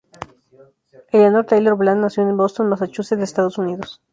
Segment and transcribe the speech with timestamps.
[1.11, 4.01] Eleanor Taylor Bland nació en Boston, Massachusetts, Estados Unidos.